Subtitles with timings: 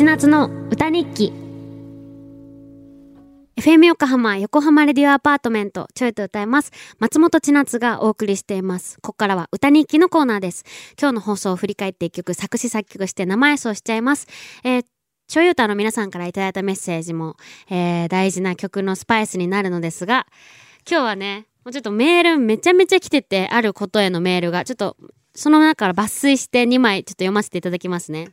[0.00, 1.30] 千夏の歌日記。
[3.56, 6.72] FM 横浜横浜レディオアパートメントちょいと歌います。
[6.98, 8.96] 松本千夏がお送りしています。
[9.02, 10.64] ここからは歌日記のコーナーです。
[10.98, 14.26] 今日の放送を振り返って一曲作詞作曲して生演奏しちゃいます。
[14.64, 14.84] えー
[15.28, 17.36] ちょい歌の皆さんからいただいたメッセージも、
[17.68, 20.26] えー、大事な曲のスパイスになるのですが、
[20.90, 24.96] 今日はね、もうちょっとメールめちゃめちゃ来てて、あることへのメールが、ちょっと、
[25.34, 28.30] その中から抜粋して2枚ちょっと読ませていただきますね。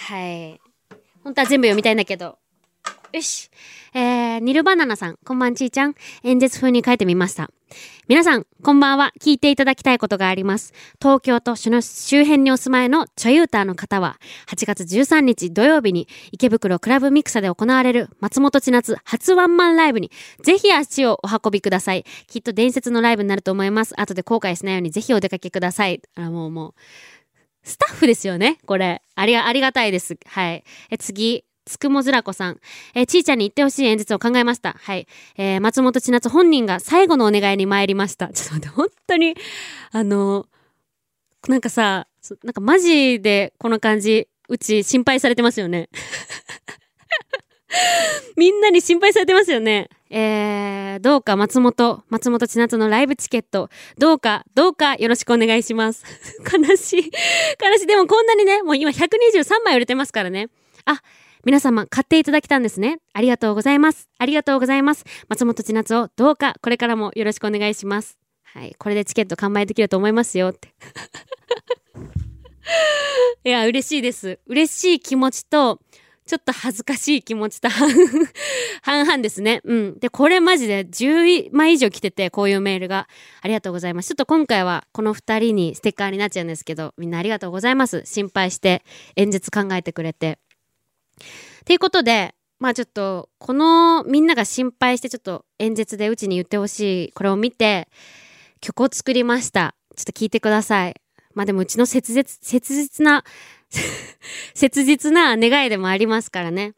[0.00, 0.60] はい。
[1.24, 2.38] 本当は全部読みたいんだけど。
[3.12, 3.50] よし。
[3.94, 5.94] えー、ニルバナナさん、こんばんちーちゃん。
[6.22, 7.50] 演説風に書いてみました。
[8.06, 9.12] 皆さん、こんばんは。
[9.20, 10.72] 聞いていただきたいことがあります。
[11.02, 20.10] 東京都その周辺にお住まいのチョユーターの方は、8月13日土曜日に池袋クラブミクサで行われる松本千夏初ワンマンライブに、
[20.42, 22.04] ぜひ足をお運びください。
[22.28, 24.00] きっと伝説のライブになると思います。
[24.00, 26.00] 後で後悔しないようにぜひお出かけください。
[26.14, 26.74] あもうもう、
[27.62, 29.02] スタッフですよね、これ。
[29.14, 30.16] ありが、ありがたいです。
[30.26, 30.64] はい。
[30.90, 31.44] え、次。
[31.68, 32.60] つくもずらこさん。
[32.94, 34.74] えー、ちーちゃんに言ってほしい演説を考えました。
[34.80, 35.06] はい。
[35.36, 38.28] えー、松本千夏本人が最後のお願いに参りました。
[38.32, 39.36] ちょっと待って、本当に、
[39.92, 42.08] あのー、なんかさ、
[42.42, 45.90] なんかマジでこの感じ、うち心配されてますよね。
[48.36, 49.88] みんなに心配されてますよね。
[50.10, 56.04] えー、どうか松本、松本千夏のライブチケット、どうか、どうかよろしくお願いします。
[56.50, 57.10] 悲しい。
[57.62, 57.86] 悲しい。
[57.86, 60.48] でもこんなにね、もう今123枚売れてますからね。
[60.86, 61.02] あ、
[61.44, 63.00] 皆様買っていただけたんですね。
[63.12, 64.08] ありがとうございます。
[64.18, 65.04] ありがとうございます。
[65.28, 68.18] 松本千夏をどうかこれからもよろしくお願いします。
[68.42, 68.74] はい。
[68.78, 70.72] これでチケット完売できると思いますよって。
[73.44, 74.38] いや、嬉しいです。
[74.46, 75.80] 嬉しい気持ちと、
[76.28, 77.70] ちょっと恥ずかしい気持ちと
[78.82, 79.62] 半々ですね。
[79.64, 79.98] うん。
[79.98, 83.08] で、これマジで10枚以上来てて、こういうメールが。
[83.40, 84.08] ありがとうございます。
[84.08, 88.02] ちょっと今回はこの2人にステッカーになっちゃうんですけど、みんなありがとうございます。
[88.04, 88.84] 心配して
[89.16, 90.38] 演説考えてくれて。
[91.62, 97.88] っていうことで、まあちょっと、このみんなが心配してちょっと演説でうちに言ってほしい、これを見て、
[98.60, 99.74] 曲を作りました。
[99.96, 101.00] ちょっと聞いてください。
[101.32, 103.24] まあでもうちの切実、切実な
[104.54, 106.74] 切実な願いでもありますからね。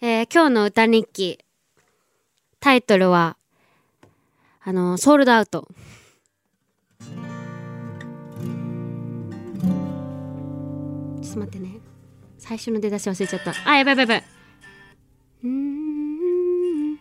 [0.00, 1.38] えー、今日の歌日記、
[2.58, 3.36] タイトルは、
[4.62, 5.68] あの、ソールドアウト。
[11.22, 11.80] ちょっと待ってね。
[12.38, 13.54] 最初の出だし忘れちゃった。
[13.64, 14.28] あ、やばいやばいやばい。
[15.44, 16.96] うん。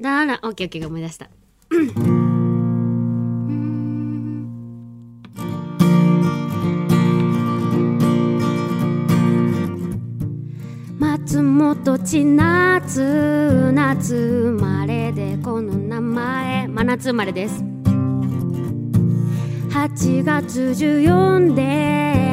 [0.00, 1.28] だら、オッケーオッケー思い出した。
[11.36, 17.62] 本千夏夏生まれでこの名前真夏生まれです。
[19.68, 21.62] 8月14で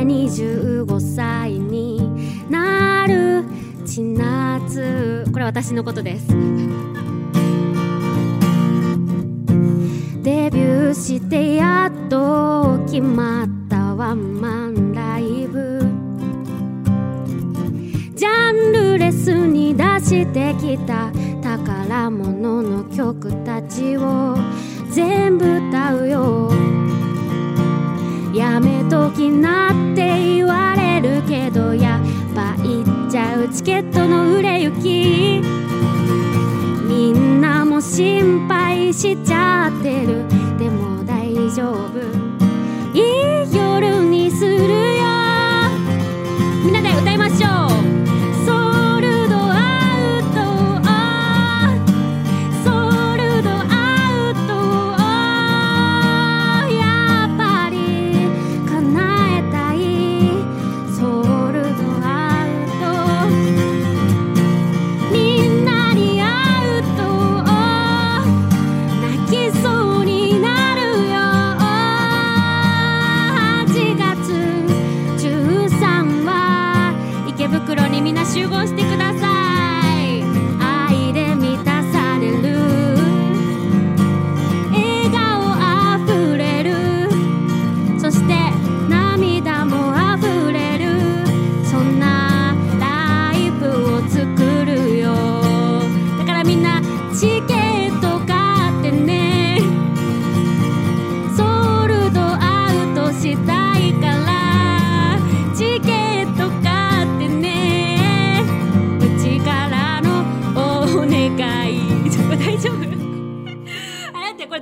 [0.06, 2.10] 25歳に
[2.50, 3.44] なる
[3.86, 5.26] 千夏。
[5.34, 6.28] これ私のことです。
[10.24, 14.85] デビューしてやっと決まったワンマン。
[19.16, 21.12] ンルレスに出してきた
[21.42, 24.36] 宝物の曲たちを
[24.92, 26.52] 全部歌うよ。
[28.34, 35.42] やめときなって言われるけどやっぱ行っちゃうチケットの売れ行き。
[36.88, 40.28] みんなも心配しちゃってる。
[40.60, 42.00] でも大丈夫。
[42.94, 44.66] いい夜にするよ。
[46.64, 47.48] みんなで歌いましょ
[47.82, 47.85] う。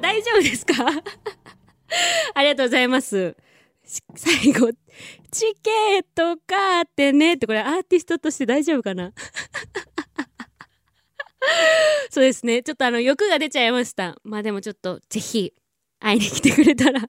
[0.04, 0.74] 大丈夫ですか？
[2.36, 3.36] ありがとうございます。
[4.16, 4.72] 最後、
[5.32, 9.14] チケット買ってねってこれアーティストとして大丈夫かな？
[12.10, 12.64] そうですね。
[12.64, 14.16] ちょっとあの欲が出ちゃいました。
[14.24, 15.54] まあでもちょっとぜひ
[16.00, 17.02] 会いに来てくれたら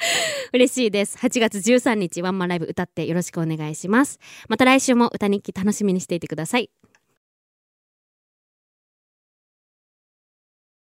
[0.52, 1.16] 嬉しいです。
[1.18, 4.18] 8月13日ワンマンライブ歌ってよろしくお願いします。
[4.48, 6.70] また来週も歌日記楽しみにしていてください。